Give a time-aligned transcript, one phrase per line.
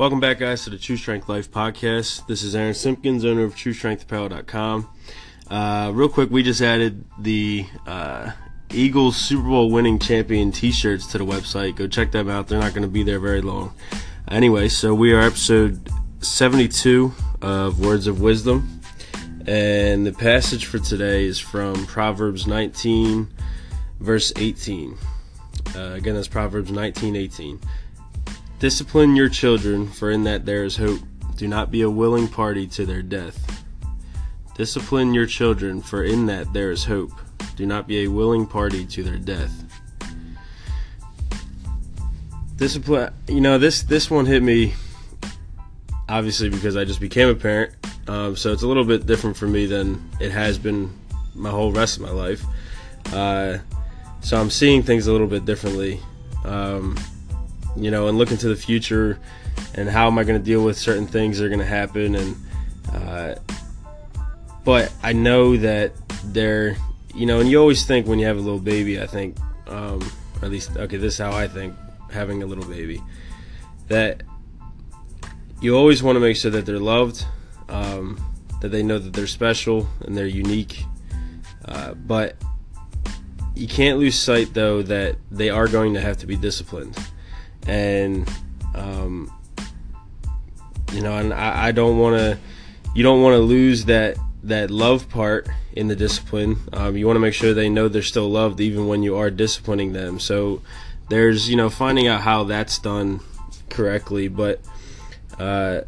[0.00, 2.26] Welcome back, guys, to the True Strength Life podcast.
[2.26, 4.88] This is Aaron Simpkins, owner of TrueStrengthApparel.com.
[5.50, 8.30] Uh, real quick, we just added the uh,
[8.70, 11.76] Eagles Super Bowl winning champion T-shirts to the website.
[11.76, 12.48] Go check them out.
[12.48, 13.74] They're not going to be there very long.
[14.26, 17.12] Anyway, so we are episode 72
[17.42, 18.80] of Words of Wisdom,
[19.46, 23.28] and the passage for today is from Proverbs 19,
[24.00, 24.96] verse 18.
[25.76, 27.60] Uh, again, that's Proverbs 19, 18.
[28.60, 31.00] Discipline your children, for in that there is hope.
[31.36, 33.64] Do not be a willing party to their death.
[34.54, 37.12] Discipline your children, for in that there is hope.
[37.56, 39.64] Do not be a willing party to their death.
[42.56, 44.74] Discipline, you know, this this one hit me
[46.10, 47.72] obviously because I just became a parent.
[48.08, 50.92] Um, so it's a little bit different for me than it has been
[51.34, 52.44] my whole rest of my life.
[53.12, 53.58] Uh,
[54.20, 56.00] so I'm seeing things a little bit differently.
[56.44, 56.98] Um,
[57.82, 59.18] you know, and look into the future
[59.74, 62.14] and how am I going to deal with certain things that are going to happen.
[62.14, 62.36] And,
[62.92, 63.34] uh,
[64.64, 65.92] but I know that
[66.24, 66.76] they're,
[67.14, 70.00] you know, and you always think when you have a little baby, I think, um,
[70.42, 71.74] at least, okay, this is how I think
[72.10, 73.02] having a little baby,
[73.88, 74.22] that
[75.60, 77.24] you always want to make sure that they're loved,
[77.68, 78.20] um,
[78.60, 80.84] that they know that they're special and they're unique.
[81.64, 82.36] Uh, but
[83.54, 86.96] you can't lose sight, though, that they are going to have to be disciplined
[87.66, 88.28] and
[88.74, 89.32] um,
[90.92, 92.38] you know, and I, I don't want to.
[92.94, 96.56] You don't want to lose that that love part in the discipline.
[96.72, 99.30] Um, you want to make sure they know they're still loved even when you are
[99.30, 100.18] disciplining them.
[100.18, 100.62] So
[101.08, 103.20] there's you know finding out how that's done
[103.68, 104.60] correctly, but.
[105.38, 105.82] Uh,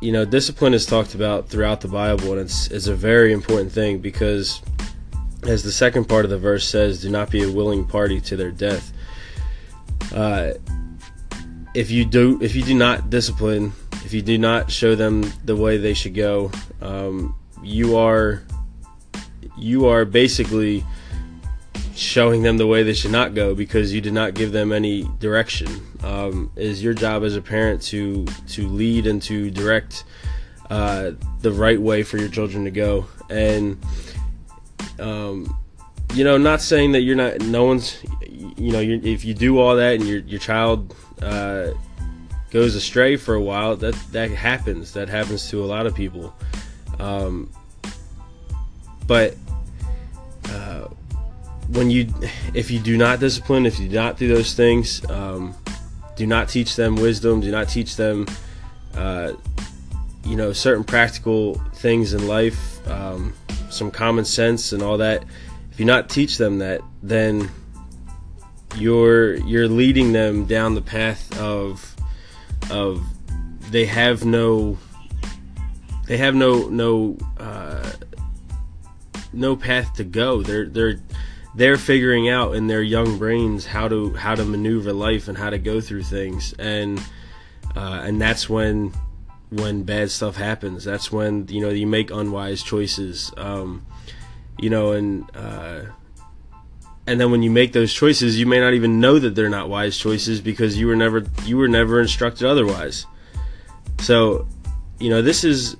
[0.00, 3.72] you know, discipline is talked about throughout the Bible, and it's, it's a very important
[3.72, 4.62] thing because,
[5.42, 8.36] as the second part of the verse says, do not be a willing party to
[8.36, 8.92] their death.
[10.12, 10.52] Uh,
[11.74, 13.72] if you do if you do not discipline,
[14.04, 18.42] if you do not show them the way they should go, um, you are
[19.56, 20.84] you are basically
[21.94, 25.02] showing them the way they should not go because you did not give them any
[25.18, 25.68] direction.
[26.02, 30.04] Um, it is your job as a parent to to lead and to direct
[30.70, 33.06] uh, the right way for your children to go.
[33.28, 33.84] And
[34.98, 35.58] um,
[36.14, 37.40] you know, not saying that you're not.
[37.40, 38.02] No one's
[38.58, 41.68] you know, if you do all that and your your child uh,
[42.50, 44.92] goes astray for a while, that that happens.
[44.94, 46.34] That happens to a lot of people.
[46.98, 47.50] Um,
[49.06, 49.36] but
[50.50, 50.88] uh,
[51.68, 52.12] when you,
[52.54, 55.54] if you do not discipline, if you do not do those things, um,
[56.16, 57.40] do not teach them wisdom.
[57.40, 58.26] Do not teach them,
[58.94, 59.32] uh,
[60.24, 63.32] you know, certain practical things in life, um,
[63.70, 65.24] some common sense and all that.
[65.70, 67.48] If you not teach them that, then
[68.76, 71.94] you're you're leading them down the path of
[72.70, 73.02] of
[73.70, 74.78] they have no
[76.06, 77.90] they have no no uh,
[79.32, 80.42] no path to go.
[80.42, 81.00] They're they're
[81.54, 85.50] they're figuring out in their young brains how to how to maneuver life and how
[85.50, 86.98] to go through things and
[87.76, 88.92] uh, and that's when
[89.50, 90.84] when bad stuff happens.
[90.84, 93.32] That's when you know you make unwise choices.
[93.36, 93.84] Um,
[94.58, 95.82] you know and uh,
[97.08, 99.70] and then when you make those choices you may not even know that they're not
[99.70, 103.06] wise choices because you were never you were never instructed otherwise.
[104.00, 104.46] So
[105.00, 105.76] you know this is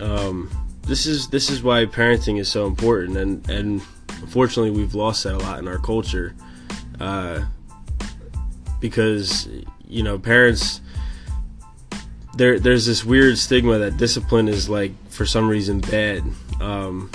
[0.00, 0.50] um,
[0.82, 3.16] this is this is why parenting is so important.
[3.16, 6.34] And and unfortunately we've lost that a lot in our culture
[7.00, 7.44] uh,
[8.80, 9.48] because
[9.86, 10.80] you know parents
[12.34, 16.24] there there's this weird stigma that discipline is like for some reason bad.
[16.60, 17.10] Um,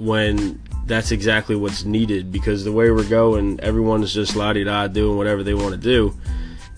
[0.00, 4.64] when that's exactly what's needed because the way we're going, everyone is just la di
[4.64, 6.16] da doing whatever they want to do,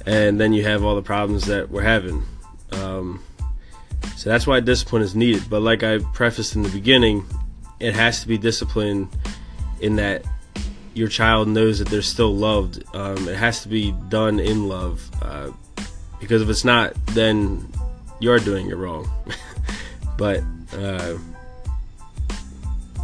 [0.07, 2.23] and then you have all the problems that we're having.
[2.73, 3.23] Um,
[4.17, 5.45] so that's why discipline is needed.
[5.49, 7.25] But like I prefaced in the beginning,
[7.81, 9.09] it has to be discipline
[9.81, 10.25] in that
[10.95, 12.85] your child knows that they're still loved.
[12.95, 15.51] Um, it has to be done in love uh,
[16.21, 17.67] because if it's not, then
[18.21, 19.11] you're doing it wrong.
[20.17, 20.43] but
[20.77, 21.17] uh,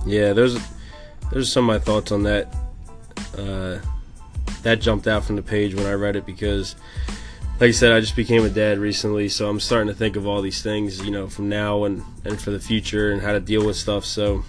[0.06, 0.59] yeah, there's
[1.33, 2.55] there's some of my thoughts on that.
[3.37, 3.79] Uh,
[4.62, 6.75] that jumped out from the page when I read it because,
[7.61, 10.27] like I said, I just became a dad recently, so I'm starting to think of
[10.27, 13.41] all these things, you know, from now and, and for the future and how to
[13.41, 14.05] deal with stuff.
[14.05, 14.45] So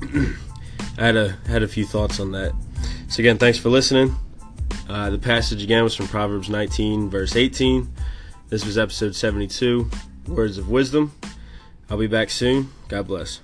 [0.02, 2.52] I had a had a few thoughts on that.
[3.08, 4.14] So again, thanks for listening.
[4.88, 7.88] Uh, the passage again was from Proverbs 19, verse 18.
[8.48, 9.90] This was episode 72,
[10.28, 11.12] Words of Wisdom.
[11.90, 12.70] I'll be back soon.
[12.88, 13.40] God bless.